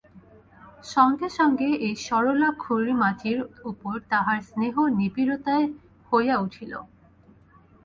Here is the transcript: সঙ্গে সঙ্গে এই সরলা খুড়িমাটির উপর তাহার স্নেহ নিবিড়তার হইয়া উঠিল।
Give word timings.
সঙ্গে 0.85 1.27
সঙ্গে 1.37 1.69
এই 1.87 1.95
সরলা 2.05 2.49
খুড়িমাটির 2.59 3.39
উপর 3.63 3.93
তাহার 4.11 4.39
স্নেহ 4.49 4.75
নিবিড়তার 4.99 5.63
হইয়া 6.11 6.35
উঠিল। 6.39 6.73